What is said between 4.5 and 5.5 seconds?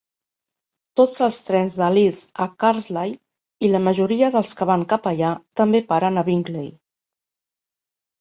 que van cap allà